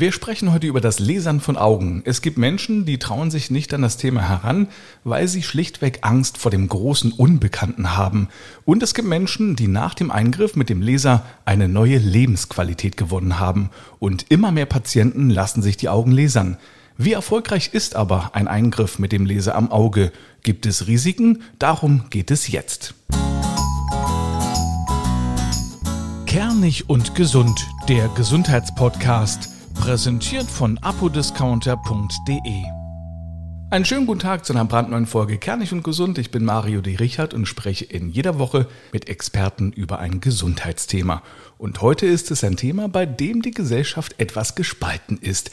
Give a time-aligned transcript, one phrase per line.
[0.00, 2.02] Wir sprechen heute über das Lesern von Augen.
[2.04, 4.68] Es gibt Menschen, die trauen sich nicht an das Thema heran,
[5.02, 8.28] weil sie schlichtweg Angst vor dem großen Unbekannten haben.
[8.64, 13.40] Und es gibt Menschen, die nach dem Eingriff mit dem Laser eine neue Lebensqualität gewonnen
[13.40, 13.70] haben.
[13.98, 16.58] Und immer mehr Patienten lassen sich die Augen lasern.
[16.96, 20.12] Wie erfolgreich ist aber ein Eingriff mit dem Laser am Auge?
[20.44, 21.42] Gibt es Risiken?
[21.58, 22.94] Darum geht es jetzt.
[26.26, 32.62] Kernig und gesund, der Gesundheitspodcast Präsentiert von apodiscounter.de.
[33.70, 36.18] Einen schönen guten Tag zu einer brandneuen Folge Kernig und Gesund.
[36.18, 36.96] Ich bin Mario D.
[36.96, 41.22] Richard und spreche in jeder Woche mit Experten über ein Gesundheitsthema.
[41.56, 45.50] Und heute ist es ein Thema, bei dem die Gesellschaft etwas gespalten ist.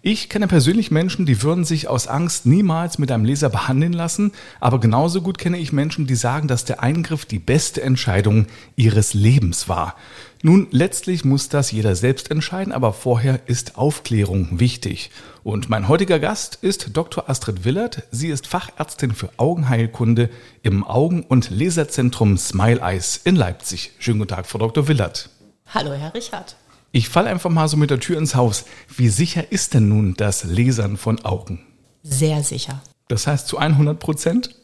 [0.00, 4.30] Ich kenne persönlich Menschen, die würden sich aus Angst niemals mit einem Laser behandeln lassen,
[4.60, 9.12] aber genauso gut kenne ich Menschen, die sagen, dass der Eingriff die beste Entscheidung ihres
[9.12, 9.96] Lebens war.
[10.42, 15.10] Nun, letztlich muss das jeder selbst entscheiden, aber vorher ist Aufklärung wichtig.
[15.42, 17.28] Und mein heutiger Gast ist Dr.
[17.28, 18.04] Astrid Willert.
[18.12, 20.30] Sie ist Fachärztin für Augenheilkunde
[20.62, 23.90] im Augen- und Laserzentrum Smile Eyes in Leipzig.
[23.98, 24.86] Schönen guten Tag, Frau Dr.
[24.86, 25.28] Willert.
[25.66, 26.54] Hallo, Herr Richard.
[26.90, 28.64] Ich falle einfach mal so mit der Tür ins Haus.
[28.96, 31.60] Wie sicher ist denn nun das Lesern von Augen?
[32.02, 32.82] Sehr sicher.
[33.08, 34.54] Das heißt zu 100 Prozent?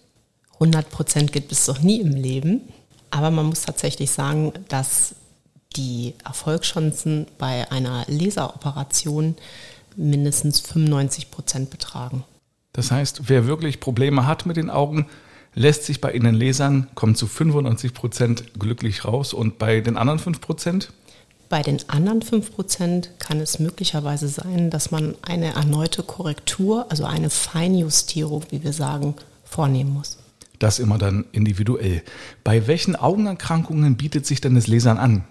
[0.54, 2.62] 100 Prozent gibt es doch nie im Leben.
[3.10, 5.14] Aber man muss tatsächlich sagen, dass
[5.76, 9.36] die Erfolgschancen bei einer Laseroperation
[9.96, 12.24] mindestens 95 Prozent betragen.
[12.72, 15.06] Das heißt, wer wirklich Probleme hat mit den Augen,
[15.54, 20.18] lässt sich bei Ihnen lasern, kommt zu 95 Prozent glücklich raus und bei den anderen
[20.18, 20.92] 5 Prozent?
[21.54, 27.04] Bei den anderen 5 Prozent kann es möglicherweise sein, dass man eine erneute Korrektur, also
[27.04, 30.18] eine Feinjustierung, wie wir sagen, vornehmen muss.
[30.58, 32.02] Das immer dann individuell.
[32.42, 35.22] Bei welchen Augenerkrankungen bietet sich denn das Lasern an?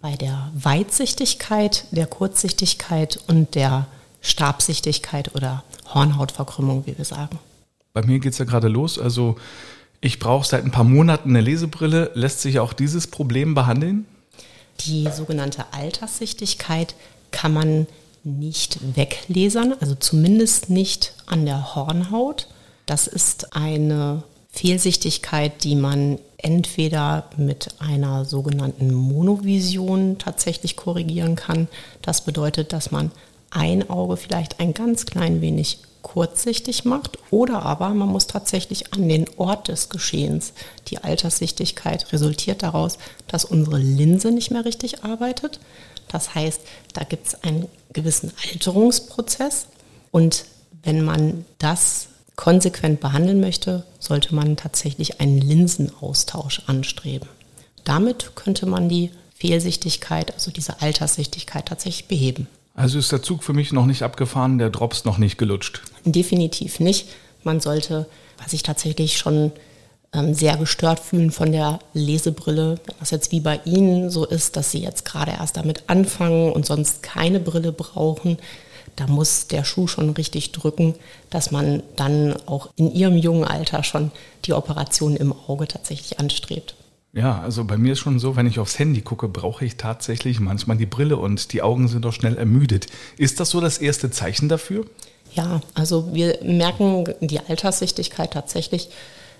[0.00, 3.86] bei der Weitsichtigkeit, der Kurzsichtigkeit und der
[4.22, 5.62] Stabsichtigkeit oder
[5.94, 7.38] Hornhautverkrümmung, wie wir sagen.
[7.92, 8.98] Bei mir geht es ja gerade los.
[8.98, 9.36] Also
[10.00, 12.10] ich brauche seit ein paar Monaten eine Lesebrille.
[12.14, 14.06] Lässt sich auch dieses Problem behandeln?
[14.84, 16.94] Die sogenannte Alterssichtigkeit
[17.30, 17.86] kann man
[18.22, 22.48] nicht weglesern, also zumindest nicht an der Hornhaut.
[22.86, 31.68] Das ist eine Fehlsichtigkeit, die man entweder mit einer sogenannten Monovision tatsächlich korrigieren kann.
[32.02, 33.10] Das bedeutet, dass man
[33.50, 39.08] ein Auge vielleicht ein ganz klein wenig kurzsichtig macht oder aber man muss tatsächlich an
[39.08, 40.52] den Ort des Geschehens.
[40.88, 45.60] Die Alterssichtigkeit resultiert daraus, dass unsere Linse nicht mehr richtig arbeitet.
[46.08, 46.60] Das heißt,
[46.94, 49.66] da gibt es einen gewissen Alterungsprozess
[50.10, 50.44] und
[50.82, 57.28] wenn man das konsequent behandeln möchte, sollte man tatsächlich einen Linsenaustausch anstreben.
[57.84, 62.48] Damit könnte man die Fehlsichtigkeit, also diese Alterssichtigkeit tatsächlich beheben.
[62.80, 65.82] Also ist der Zug für mich noch nicht abgefahren, der Drops noch nicht gelutscht?
[66.06, 67.08] Definitiv nicht.
[67.44, 68.06] Man sollte,
[68.42, 69.52] was ich tatsächlich schon
[70.14, 74.56] ähm, sehr gestört fühlen von der Lesebrille, wenn das jetzt wie bei Ihnen so ist,
[74.56, 78.38] dass Sie jetzt gerade erst damit anfangen und sonst keine Brille brauchen,
[78.96, 80.94] da muss der Schuh schon richtig drücken,
[81.28, 84.10] dass man dann auch in ihrem jungen Alter schon
[84.46, 86.74] die Operation im Auge tatsächlich anstrebt.
[87.12, 90.38] Ja, also bei mir ist schon so, wenn ich aufs Handy gucke, brauche ich tatsächlich
[90.38, 92.86] manchmal die Brille und die Augen sind doch schnell ermüdet.
[93.16, 94.86] Ist das so das erste Zeichen dafür?
[95.32, 98.90] Ja, also wir merken die Alterssichtigkeit tatsächlich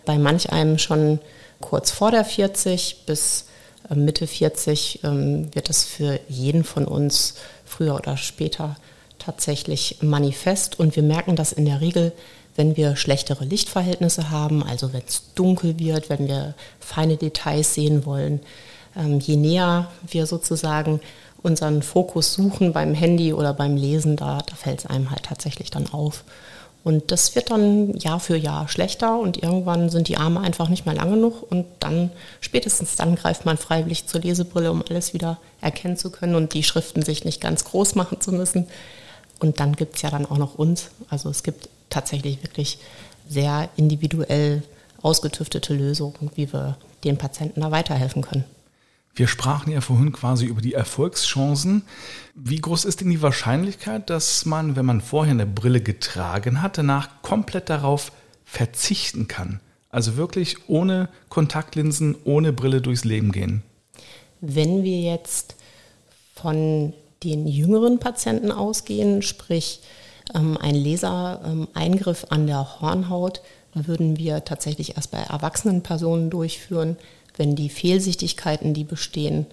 [0.05, 1.21] bei manch einem schon
[1.61, 3.47] kurz vor der 40 bis
[3.89, 8.77] äh, Mitte 40 ähm, wird es für jeden von uns früher oder später
[9.19, 12.13] tatsächlich manifest und wir merken das in der Regel,
[12.57, 18.05] wenn wir schlechtere Lichtverhältnisse haben, also wenn es dunkel wird, wenn wir feine Details sehen
[18.05, 18.41] wollen.
[18.97, 21.01] Ähm, je näher wir sozusagen
[21.43, 25.71] unseren Fokus suchen beim Handy oder beim Lesen, da, da fällt es einem halt tatsächlich
[25.71, 26.25] dann auf.
[26.83, 30.87] Und das wird dann Jahr für Jahr schlechter und irgendwann sind die Arme einfach nicht
[30.87, 35.39] mehr lang genug und dann, spätestens dann greift man freiwillig zur Lesebrille, um alles wieder
[35.61, 38.67] erkennen zu können und die Schriften sich nicht ganz groß machen zu müssen.
[39.41, 40.91] Und dann gibt es ja dann auch noch uns.
[41.11, 42.79] Also es gibt tatsächlich wirklich
[43.29, 44.63] sehr individuell
[45.03, 48.45] ausgetüftete Lösungen, wie wir den Patienten da weiterhelfen können.
[49.15, 51.83] Wir sprachen ja vorhin quasi über die Erfolgschancen.
[52.35, 56.79] Wie groß ist denn die Wahrscheinlichkeit, dass man, wenn man vorher eine Brille getragen hat,
[56.79, 58.13] danach komplett darauf
[58.45, 59.61] verzichten kann?
[59.91, 63.63] Also wirklich ohne Kontaktlinsen, ohne Brille durchs Leben gehen?
[64.41, 65.57] Wenn wir jetzt
[66.35, 66.95] von
[67.25, 69.81] den jüngeren Patienten ausgehen, sprich
[70.35, 73.43] ähm, ein Lasereingriff an der Hornhaut
[73.75, 76.97] würden wir tatsächlich erst bei erwachsenen Personen durchführen,
[77.37, 79.47] wenn die Fehlsichtigkeiten, die bestehen,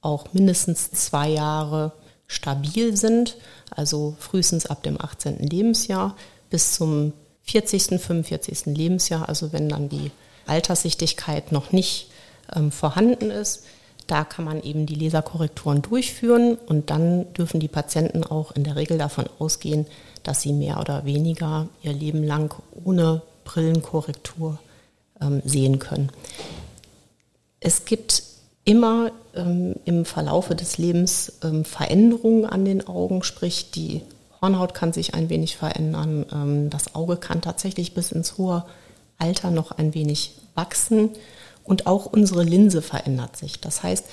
[0.00, 1.92] auch mindestens zwei Jahre
[2.26, 3.36] stabil sind,
[3.70, 5.38] also frühestens ab dem 18.
[5.38, 6.16] Lebensjahr
[6.48, 7.12] bis zum
[7.42, 8.66] 40., 45.
[8.66, 10.10] Lebensjahr, also wenn dann die
[10.46, 12.10] Alterssichtigkeit noch nicht
[12.54, 13.64] ähm, vorhanden ist.
[14.10, 18.74] Da kann man eben die Laserkorrekturen durchführen und dann dürfen die Patienten auch in der
[18.74, 19.86] Regel davon ausgehen,
[20.24, 22.52] dass sie mehr oder weniger ihr Leben lang
[22.84, 24.58] ohne Brillenkorrektur
[25.20, 26.10] ähm, sehen können.
[27.60, 28.24] Es gibt
[28.64, 34.02] immer ähm, im Verlaufe des Lebens ähm, Veränderungen an den Augen, sprich die
[34.42, 38.64] Hornhaut kann sich ein wenig verändern, ähm, das Auge kann tatsächlich bis ins hohe
[39.18, 41.10] Alter noch ein wenig wachsen
[41.70, 43.60] und auch unsere Linse verändert sich.
[43.60, 44.06] Das heißt,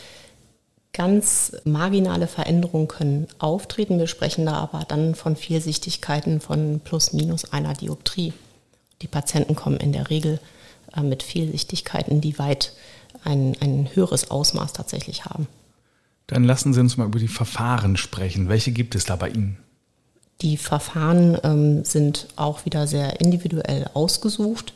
[0.94, 3.98] ganz marginale Veränderungen können auftreten.
[3.98, 8.34] Wir sprechen da aber dann von Fehlsichtigkeiten von plus minus einer Dioptrie.
[9.02, 10.40] Die Patienten kommen in der Regel
[10.96, 12.74] äh, mit Fehlsichtigkeiten, die weit
[13.24, 15.48] ein, ein höheres Ausmaß tatsächlich haben.
[16.28, 18.50] Dann lassen Sie uns mal über die Verfahren sprechen.
[18.50, 19.58] Welche gibt es da bei Ihnen?
[20.42, 24.74] Die Verfahren ähm, sind auch wieder sehr individuell ausgesucht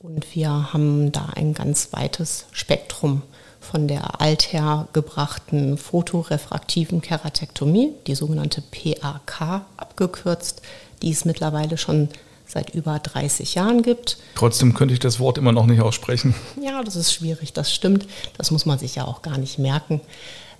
[0.00, 3.22] und wir haben da ein ganz weites Spektrum
[3.60, 10.62] von der althergebrachten fotorefraktiven Keratektomie, die sogenannte PAK abgekürzt,
[11.02, 12.08] die es mittlerweile schon
[12.46, 14.16] seit über 30 Jahren gibt.
[14.34, 16.34] Trotzdem könnte ich das Wort immer noch nicht aussprechen.
[16.62, 18.06] Ja, das ist schwierig, das stimmt.
[18.38, 20.00] Das muss man sich ja auch gar nicht merken.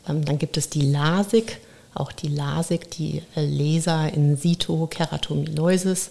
[0.09, 1.59] Ähm, dann gibt es die LASIK,
[1.95, 6.11] auch die LASIK, die Laser in situ Keratomylosis,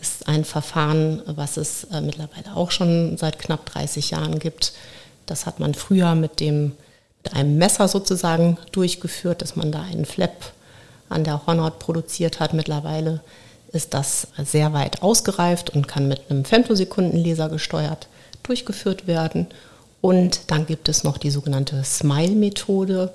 [0.00, 4.72] ist ein Verfahren, was es äh, mittlerweile auch schon seit knapp 30 Jahren gibt.
[5.26, 6.72] Das hat man früher mit, dem,
[7.22, 10.52] mit einem Messer sozusagen durchgeführt, dass man da einen Flap
[11.08, 12.54] an der Hornhaut produziert hat.
[12.54, 13.20] Mittlerweile
[13.72, 18.08] ist das sehr weit ausgereift und kann mit einem Femtosekundenlaser gesteuert
[18.42, 19.46] durchgeführt werden.
[20.00, 23.12] Und dann gibt es noch die sogenannte Smile-Methode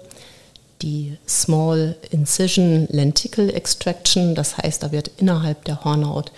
[0.81, 4.35] die Small Incision Lenticle Extraction.
[4.35, 6.31] Das heißt, da wird innerhalb der Hornhaut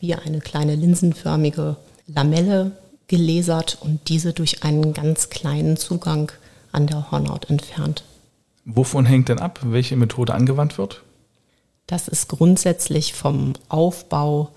[0.00, 1.76] wie eine kleine linsenförmige
[2.06, 2.72] Lamelle
[3.08, 6.32] gelasert und diese durch einen ganz kleinen Zugang
[6.72, 8.04] an der Hornhaut entfernt.
[8.64, 11.02] Wovon hängt denn ab, welche Methode angewandt wird?
[11.86, 14.50] Das ist grundsätzlich vom Aufbau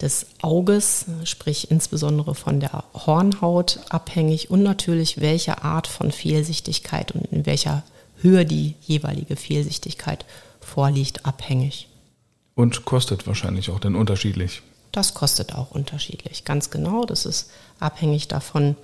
[0.00, 7.26] des Auges, sprich insbesondere von der Hornhaut abhängig und natürlich welche Art von Fehlsichtigkeit und
[7.30, 7.84] in welcher
[8.24, 10.24] Höhe die jeweilige Fehlsichtigkeit
[10.60, 11.88] vorliegt, abhängig.
[12.54, 14.62] Und kostet wahrscheinlich auch dann unterschiedlich.
[14.92, 17.04] Das kostet auch unterschiedlich, ganz genau.
[17.04, 17.50] Das ist
[17.80, 18.76] abhängig davon,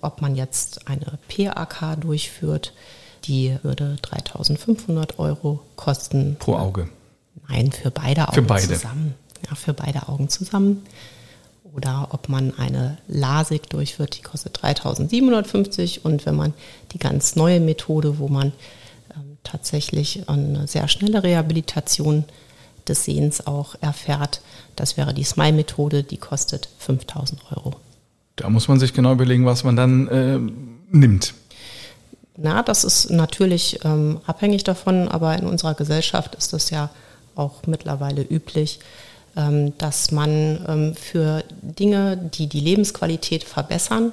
[0.00, 2.72] ob man jetzt eine PAK durchführt.
[3.24, 6.36] Die würde 3500 Euro kosten.
[6.38, 6.88] Pro Auge?
[7.48, 8.74] Nein, für beide Augen für beide.
[8.74, 9.14] zusammen.
[9.48, 10.82] Ja, für beide Augen zusammen.
[11.76, 16.04] Oder ob man eine LASIK durchführt, die kostet 3750.
[16.04, 16.54] Und wenn man
[16.92, 18.52] die ganz neue Methode, wo man
[19.44, 22.24] tatsächlich eine sehr schnelle Rehabilitation
[22.88, 24.40] des Sehens auch erfährt.
[24.76, 27.74] Das wäre die Smile-Methode, die kostet 5000 Euro.
[28.36, 30.38] Da muss man sich genau überlegen, was man dann äh,
[30.90, 31.34] nimmt.
[32.36, 36.90] Na, das ist natürlich ähm, abhängig davon, aber in unserer Gesellschaft ist das ja
[37.34, 38.80] auch mittlerweile üblich,
[39.36, 44.12] ähm, dass man ähm, für Dinge, die die Lebensqualität verbessern,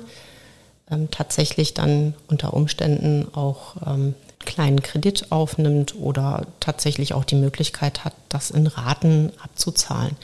[0.91, 8.05] ähm, tatsächlich dann unter Umständen auch ähm, kleinen Kredit aufnimmt oder tatsächlich auch die Möglichkeit
[8.05, 10.15] hat, das in Raten abzuzahlen.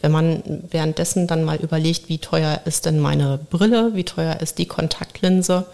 [0.00, 4.58] Wenn man währenddessen dann mal überlegt, wie teuer ist denn meine Brille, wie teuer ist
[4.58, 5.66] die Kontaktlinse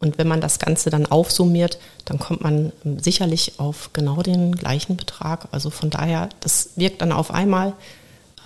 [0.00, 4.96] und wenn man das Ganze dann aufsummiert, dann kommt man sicherlich auf genau den gleichen
[4.96, 5.48] Betrag.
[5.52, 7.74] Also von daher, das wirkt dann auf einmal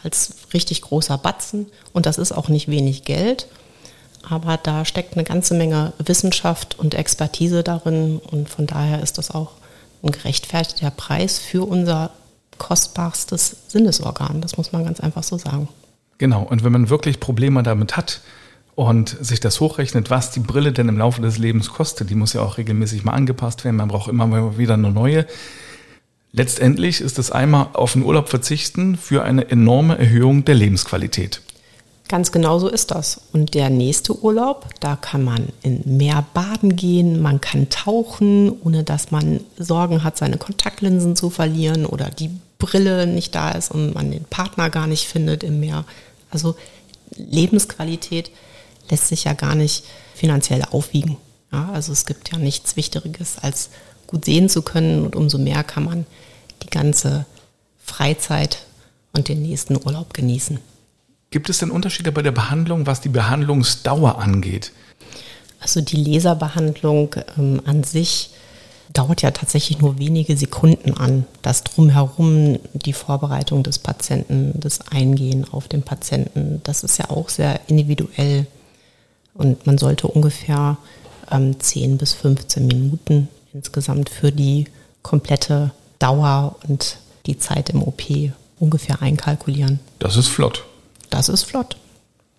[0.02, 3.46] als richtig großer Batzen und das ist auch nicht wenig Geld
[4.28, 9.30] aber da steckt eine ganze Menge Wissenschaft und Expertise darin und von daher ist das
[9.30, 9.52] auch
[10.02, 12.10] ein gerechtfertigter Preis für unser
[12.58, 14.40] kostbarstes Sinnesorgan.
[14.40, 15.68] Das muss man ganz einfach so sagen.
[16.18, 18.20] Genau, und wenn man wirklich Probleme damit hat
[18.74, 22.32] und sich das hochrechnet, was die Brille denn im Laufe des Lebens kostet, die muss
[22.32, 25.26] ja auch regelmäßig mal angepasst werden, man braucht immer wieder eine neue.
[26.32, 31.42] Letztendlich ist es einmal auf den Urlaub verzichten für eine enorme Erhöhung der Lebensqualität.
[32.08, 33.20] Ganz genau so ist das.
[33.32, 38.84] Und der nächste Urlaub, da kann man in Meer baden gehen, man kann tauchen, ohne
[38.84, 43.94] dass man Sorgen hat, seine Kontaktlinsen zu verlieren oder die Brille nicht da ist und
[43.94, 45.84] man den Partner gar nicht findet im Meer.
[46.30, 46.54] Also
[47.16, 48.30] Lebensqualität
[48.88, 49.84] lässt sich ja gar nicht
[50.14, 51.16] finanziell aufwiegen.
[51.52, 53.70] Ja, also es gibt ja nichts Wichtigeres, als
[54.06, 56.06] gut sehen zu können und umso mehr kann man
[56.62, 57.26] die ganze
[57.82, 58.58] Freizeit
[59.12, 60.60] und den nächsten Urlaub genießen.
[61.36, 64.72] Gibt es denn Unterschiede bei der Behandlung, was die Behandlungsdauer angeht?
[65.60, 68.30] Also die Laserbehandlung ähm, an sich
[68.94, 71.26] dauert ja tatsächlich nur wenige Sekunden an.
[71.42, 77.28] Das drumherum, die Vorbereitung des Patienten, das Eingehen auf den Patienten, das ist ja auch
[77.28, 78.46] sehr individuell.
[79.34, 80.78] Und man sollte ungefähr
[81.30, 84.68] ähm, 10 bis 15 Minuten insgesamt für die
[85.02, 88.04] komplette Dauer und die Zeit im OP
[88.58, 89.80] ungefähr einkalkulieren.
[89.98, 90.64] Das ist flott.
[91.16, 91.78] Das ist flott.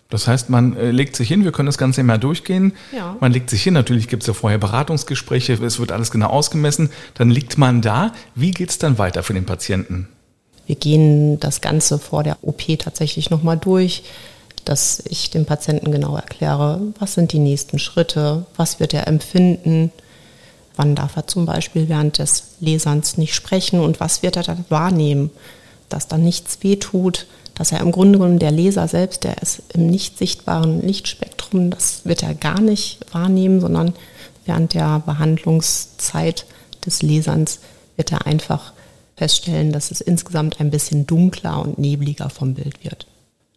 [0.08, 2.74] Das heißt, man äh, legt sich hin, wir können das Ganze immer durchgehen.
[2.92, 3.16] Ja.
[3.18, 6.90] Man legt sich hin, natürlich gibt es ja vorher Beratungsgespräche, es wird alles genau ausgemessen.
[7.14, 8.12] Dann liegt man da.
[8.36, 10.06] Wie geht es dann weiter für den Patienten?
[10.66, 14.04] Wir gehen das Ganze vor der OP tatsächlich nochmal durch,
[14.64, 19.90] dass ich dem Patienten genau erkläre, was sind die nächsten Schritte, was wird er empfinden,
[20.76, 24.64] wann darf er zum Beispiel während des Leserns nicht sprechen und was wird er dann
[24.68, 25.30] wahrnehmen,
[25.88, 27.26] dass da nichts wehtut,
[27.58, 32.04] dass er im Grunde genommen der Leser selbst, der ist im nicht sichtbaren Lichtspektrum, das
[32.04, 33.94] wird er gar nicht wahrnehmen, sondern
[34.46, 36.46] während der Behandlungszeit
[36.86, 37.58] des Leserns
[37.96, 38.72] wird er einfach
[39.16, 43.08] feststellen, dass es insgesamt ein bisschen dunkler und nebliger vom Bild wird.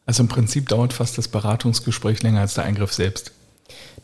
[0.07, 3.31] Also im Prinzip dauert fast das Beratungsgespräch länger als der Eingriff selbst.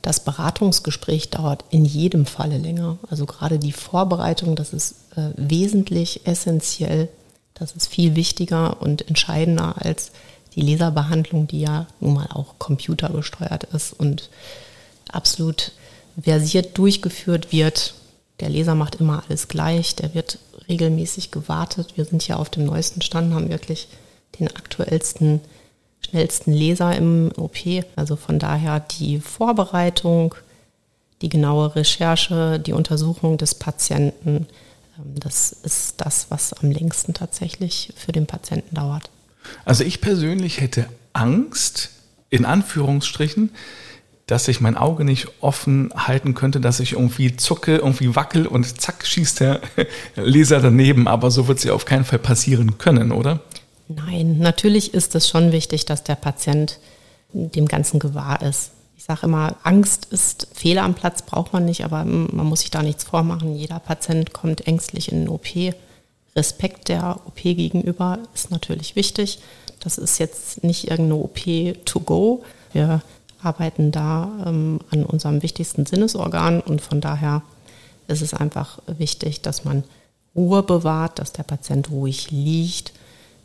[0.03, 2.99] Das Beratungsgespräch dauert in jedem Falle länger.
[3.09, 7.09] Also gerade die Vorbereitung, das ist äh, wesentlich essentiell
[7.59, 10.11] das ist viel wichtiger und entscheidender als
[10.55, 14.29] die Laserbehandlung, die ja nun mal auch computergesteuert ist und
[15.11, 15.71] absolut
[16.21, 17.93] versiert durchgeführt wird.
[18.39, 21.93] Der Laser macht immer alles gleich, der wird regelmäßig gewartet.
[21.95, 23.87] Wir sind hier auf dem neuesten Stand, haben wirklich
[24.39, 25.41] den aktuellsten,
[26.01, 27.57] schnellsten Laser im OP.
[27.95, 30.35] Also von daher die Vorbereitung,
[31.21, 34.47] die genaue Recherche, die Untersuchung des Patienten,
[35.03, 39.09] das ist das, was am längsten tatsächlich für den Patienten dauert.
[39.65, 41.89] Also ich persönlich hätte Angst,
[42.29, 43.51] in Anführungsstrichen,
[44.25, 48.81] dass ich mein Auge nicht offen halten könnte, dass ich irgendwie zucke, irgendwie wackel und
[48.81, 49.61] zack schießt der
[50.15, 51.07] Leser daneben.
[51.07, 53.39] Aber so wird es ja auf keinen Fall passieren können, oder?
[53.87, 56.79] Nein, natürlich ist es schon wichtig, dass der Patient
[57.31, 58.71] dem Ganzen gewahr ist
[59.03, 62.83] sage immer, Angst ist Fehler am Platz, braucht man nicht, aber man muss sich da
[62.83, 63.55] nichts vormachen.
[63.55, 65.47] Jeder Patient kommt ängstlich in den OP.
[66.35, 69.39] Respekt der OP gegenüber ist natürlich wichtig.
[69.79, 72.43] Das ist jetzt nicht irgendeine OP to go.
[72.73, 73.01] Wir
[73.41, 77.43] arbeiten da ähm, an unserem wichtigsten Sinnesorgan und von daher
[78.07, 79.83] ist es einfach wichtig, dass man
[80.35, 82.93] Ruhe bewahrt, dass der Patient ruhig liegt,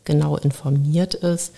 [0.03, 1.53] genau informiert ist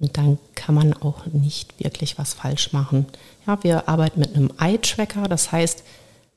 [0.00, 3.06] und dann kann man auch nicht wirklich was falsch machen.
[3.46, 5.82] Ja, wir arbeiten mit einem Eye-Tracker, das heißt,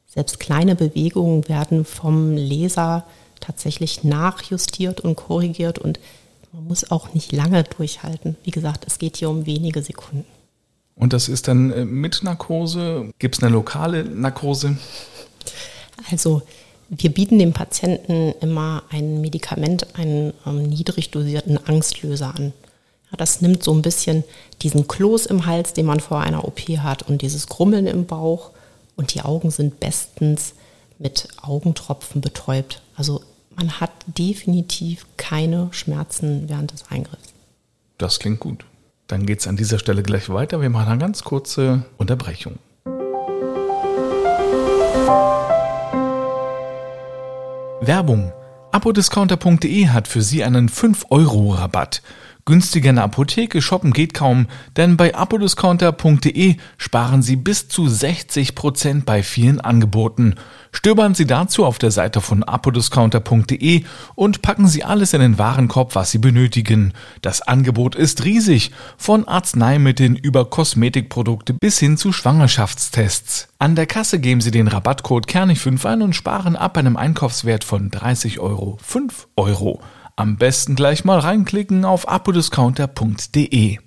[0.08, 3.06] selbst kleine Bewegungen werden vom Leser
[3.40, 6.00] tatsächlich nachjustiert und korrigiert und
[6.54, 8.36] man muss auch nicht lange durchhalten.
[8.44, 10.26] Wie gesagt, es geht hier um wenige Sekunden.
[10.96, 13.12] Und das ist dann äh, mit Narkose?
[13.20, 14.78] Gibt es eine lokale Narkose?
[16.12, 16.42] Also
[16.90, 22.54] wir bieten dem Patienten immer ein Medikament, einen ähm, niedrig dosierten Angstlöser an.
[23.18, 24.24] Das nimmt so ein bisschen
[24.62, 28.52] diesen Kloß im Hals, den man vor einer OP hat und dieses Grummeln im Bauch
[28.96, 30.54] und die Augen sind bestens
[30.98, 32.82] mit Augentropfen betäubt.
[32.96, 33.22] Also
[33.56, 37.34] man hat definitiv keine Schmerzen während des Eingriffs.
[37.98, 38.66] Das klingt gut.
[39.08, 40.62] Dann geht es an dieser Stelle gleich weiter.
[40.62, 42.60] Wir machen eine ganz kurze Unterbrechung.
[47.82, 48.32] Werbung.
[48.72, 52.02] Apodiscounter.de hat für Sie einen 5-Euro-Rabatt.
[52.46, 58.56] Günstiger in der Apotheke shoppen geht kaum, denn bei apodiscounter.de sparen Sie bis zu 60
[58.56, 60.36] Prozent bei vielen Angeboten.
[60.72, 63.84] Stöbern Sie dazu auf der Seite von apodiscounter.de
[64.16, 66.94] und packen Sie alles in den Warenkorb, was Sie benötigen.
[67.22, 73.50] Das Angebot ist riesig, von Arzneimitteln über Kosmetikprodukte bis hin zu Schwangerschaftstests.
[73.60, 77.92] An der Kasse geben Sie den Rabattcode Kernig5 ein und sparen ab einem Einkaufswert von
[77.92, 79.82] 30 Euro 5 Euro.
[80.18, 83.78] Am besten gleich mal reinklicken auf apodiscounter.de.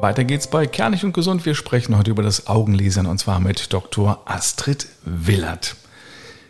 [0.00, 1.46] Weiter geht's bei Kernig und Gesund.
[1.46, 4.22] Wir sprechen heute über das Augenlesern und zwar mit Dr.
[4.24, 5.76] Astrid Willert.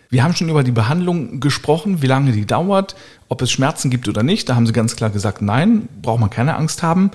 [0.09, 2.97] Wir haben schon über die Behandlung gesprochen, wie lange die dauert,
[3.29, 4.49] ob es Schmerzen gibt oder nicht.
[4.49, 7.11] Da haben Sie ganz klar gesagt, nein, braucht man keine Angst haben.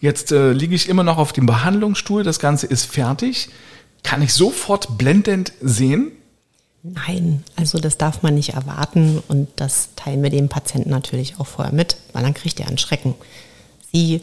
[0.00, 3.50] Jetzt äh, liege ich immer noch auf dem Behandlungsstuhl, das Ganze ist fertig.
[4.02, 6.12] Kann ich sofort blendend sehen?
[6.94, 11.46] Nein, also das darf man nicht erwarten und das teilen wir dem Patienten natürlich auch
[11.46, 13.14] vorher mit, weil dann kriegt er einen Schrecken.
[13.92, 14.20] Sie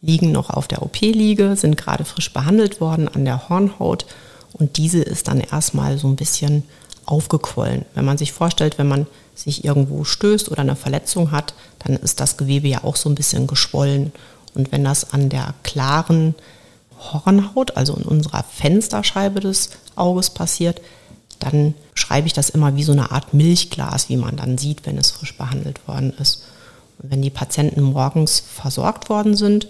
[0.00, 4.06] liegen noch auf der OP-Liege, sind gerade frisch behandelt worden an der Hornhaut
[4.54, 6.62] und diese ist dann erstmal so ein bisschen
[7.04, 7.84] aufgequollen.
[7.94, 12.20] Wenn man sich vorstellt, wenn man sich irgendwo stößt oder eine Verletzung hat, dann ist
[12.20, 14.12] das Gewebe ja auch so ein bisschen geschwollen.
[14.54, 16.34] Und wenn das an der klaren
[16.98, 20.80] Hornhaut, also in unserer Fensterscheibe des Auges passiert,
[21.38, 24.98] dann schreibe ich das immer wie so eine Art Milchglas, wie man dann sieht, wenn
[24.98, 26.44] es frisch behandelt worden ist.
[26.98, 29.68] Und wenn die Patienten morgens versorgt worden sind,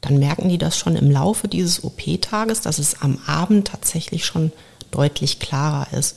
[0.00, 4.52] dann merken die das schon im Laufe dieses OP-Tages, dass es am Abend tatsächlich schon
[4.90, 6.16] deutlich klarer ist.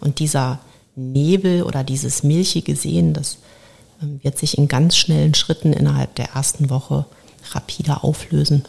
[0.00, 0.58] Und dieser
[0.96, 3.38] Nebel oder dieses milchige Sehen, das
[4.02, 7.06] ähm, wird sich in ganz schnellen Schritten innerhalb der ersten Woche
[7.52, 8.64] rapide auflösen.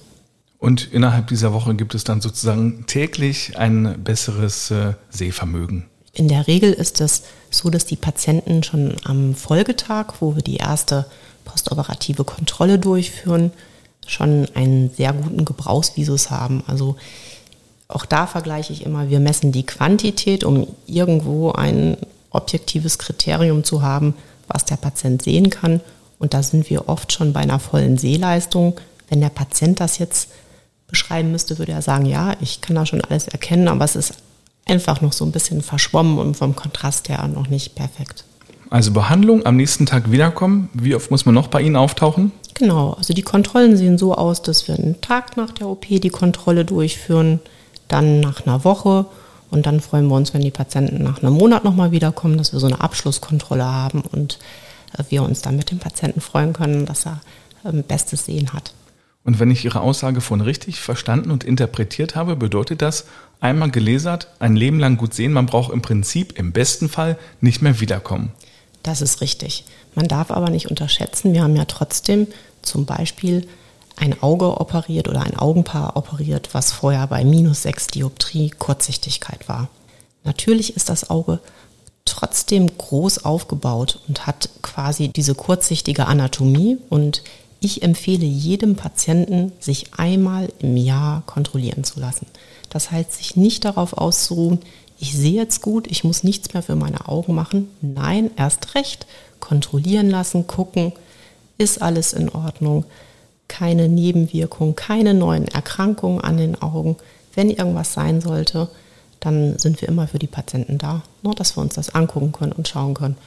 [0.64, 5.88] Und innerhalb dieser Woche gibt es dann sozusagen täglich ein besseres äh, Sehvermögen.
[6.14, 10.56] In der Regel ist es so, dass die Patienten schon am Folgetag, wo wir die
[10.56, 11.06] erste
[11.44, 13.52] postoperative Kontrolle durchführen,
[14.08, 16.64] schon einen sehr guten Gebrauchsvisus haben.
[16.66, 16.96] Also
[17.90, 21.98] auch da vergleiche ich immer, wir messen die Quantität, um irgendwo ein
[22.30, 24.14] objektives Kriterium zu haben,
[24.48, 25.82] was der Patient sehen kann.
[26.20, 28.80] Und da sind wir oft schon bei einer vollen Sehleistung.
[29.10, 30.30] Wenn der Patient das jetzt
[30.94, 34.14] beschreiben müsste, würde er sagen, ja, ich kann da schon alles erkennen, aber es ist
[34.66, 38.24] einfach noch so ein bisschen verschwommen und vom Kontrast her noch nicht perfekt.
[38.70, 40.70] Also Behandlung, am nächsten Tag wiederkommen.
[40.74, 42.32] Wie oft muss man noch bei Ihnen auftauchen?
[42.54, 46.10] Genau, also die Kontrollen sehen so aus, dass wir einen Tag nach der OP die
[46.10, 47.40] Kontrolle durchführen,
[47.88, 49.08] dann nach einer Woche
[49.50, 52.60] und dann freuen wir uns, wenn die Patienten nach einem Monat nochmal wiederkommen, dass wir
[52.60, 54.38] so eine Abschlusskontrolle haben und
[54.98, 57.22] äh, wir uns dann mit dem Patienten freuen können, dass er
[57.66, 58.74] ähm, bestes Sehen hat.
[59.26, 63.06] Und wenn ich Ihre Aussage von richtig verstanden und interpretiert habe, bedeutet das,
[63.40, 67.62] einmal gelesert, ein Leben lang gut sehen, man braucht im Prinzip im besten Fall nicht
[67.62, 68.32] mehr wiederkommen.
[68.84, 69.64] Das ist richtig.
[69.96, 72.28] Man darf aber nicht unterschätzen, wir haben ja trotzdem
[72.62, 73.48] zum Beispiel
[73.96, 79.70] ein Auge operiert oder ein Augenpaar operiert, was vorher bei minus 6 Dioptrie Kurzsichtigkeit war.
[80.24, 81.40] Natürlich ist das Auge
[82.06, 87.24] trotzdem groß aufgebaut und hat quasi diese kurzsichtige Anatomie und
[87.64, 92.28] ich empfehle jedem Patienten, sich einmal im Jahr kontrollieren zu lassen.
[92.70, 94.60] Das heißt, sich nicht darauf auszuruhen,
[95.00, 97.70] ich sehe jetzt gut, ich muss nichts mehr für meine Augen machen.
[97.82, 99.06] Nein, erst recht
[99.40, 100.94] kontrollieren lassen, gucken,
[101.58, 102.86] ist alles in Ordnung,
[103.48, 106.98] keine Nebenwirkungen, keine neuen Erkrankungen an den Augen.
[107.34, 108.70] Wenn irgendwas sein sollte,
[109.20, 112.52] dann sind wir immer für die Patienten da, nur dass wir uns das angucken können
[112.52, 113.18] und schauen können,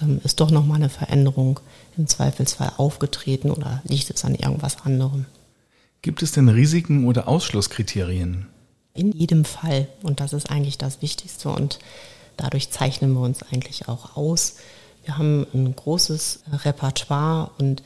[0.00, 1.60] ähm, ist doch nochmal eine Veränderung
[1.96, 5.26] im Zweifelsfall aufgetreten oder liegt es an irgendwas anderem.
[6.02, 8.46] Gibt es denn Risiken oder Ausschlusskriterien?
[8.94, 9.88] In jedem Fall.
[10.02, 11.48] Und das ist eigentlich das Wichtigste.
[11.48, 11.78] Und
[12.36, 14.56] dadurch zeichnen wir uns eigentlich auch aus.
[15.04, 17.82] Wir haben ein großes Repertoire und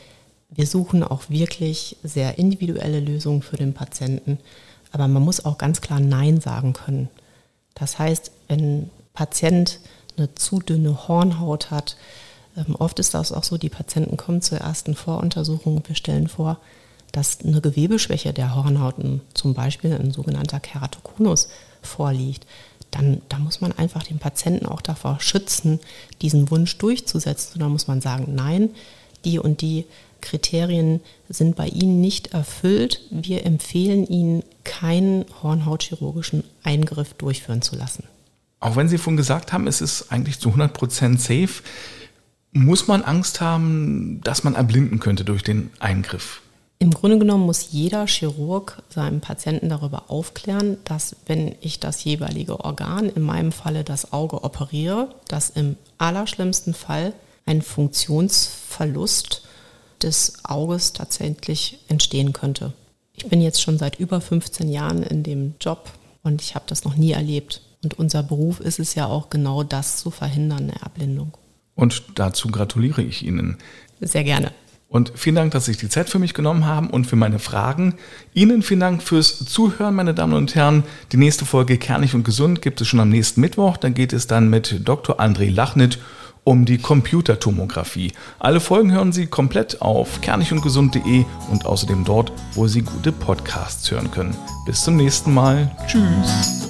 [0.51, 4.38] wir suchen auch wirklich sehr individuelle Lösungen für den Patienten.
[4.92, 7.09] Aber man muss auch ganz klar Nein sagen können.
[7.75, 9.81] Das heißt, wenn ein Patient
[10.20, 11.96] eine zu dünne Hornhaut hat,
[12.56, 16.28] ähm, oft ist das auch so, die Patienten kommen zur ersten Voruntersuchung und wir stellen
[16.28, 16.59] vor,
[17.12, 18.94] dass eine Gewebeschwäche der Hornhaut,
[19.35, 21.48] zum Beispiel ein sogenannter Keratokonus,
[21.83, 22.46] vorliegt.
[22.90, 25.80] Dann da muss man einfach den Patienten auch davor schützen,
[26.22, 27.54] diesen Wunsch durchzusetzen.
[27.54, 28.70] Und dann muss man sagen, nein,
[29.24, 29.87] die und die
[30.20, 33.00] Kriterien sind bei Ihnen nicht erfüllt.
[33.11, 38.04] Wir empfehlen Ihnen, keinen hornhautchirurgischen Eingriff durchführen zu lassen.
[38.61, 41.62] Auch wenn Sie vorhin gesagt haben, es ist eigentlich zu 100 Prozent safe,
[42.53, 46.42] muss man Angst haben, dass man erblinden könnte durch den Eingriff?
[46.79, 52.61] Im Grunde genommen muss jeder Chirurg seinem Patienten darüber aufklären, dass wenn ich das jeweilige
[52.61, 57.12] Organ, in meinem Falle das Auge, operiere, dass im allerschlimmsten Fall
[57.44, 59.42] ein Funktionsverlust
[60.03, 62.73] des Auges tatsächlich entstehen könnte.
[63.14, 65.90] Ich bin jetzt schon seit über 15 Jahren in dem Job
[66.23, 67.61] und ich habe das noch nie erlebt.
[67.83, 71.37] Und unser Beruf ist es ja auch genau das zu verhindern, eine Erblindung.
[71.75, 73.57] Und dazu gratuliere ich Ihnen.
[74.01, 74.53] Sehr gerne.
[74.90, 77.38] Und vielen Dank, dass Sie sich die Zeit für mich genommen haben und für meine
[77.38, 77.95] Fragen.
[78.35, 80.83] Ihnen vielen Dank fürs Zuhören, meine Damen und Herren.
[81.12, 83.77] Die nächste Folge Kernig und Gesund gibt es schon am nächsten Mittwoch.
[83.77, 85.21] Dann geht es dann mit Dr.
[85.21, 86.01] André Lachnit
[86.43, 88.12] um die Computertomographie.
[88.40, 94.11] Alle Folgen hören Sie komplett auf kernigundgesund.de und außerdem dort, wo Sie gute Podcasts hören
[94.11, 94.37] können.
[94.66, 95.71] Bis zum nächsten Mal.
[95.87, 96.69] Tschüss.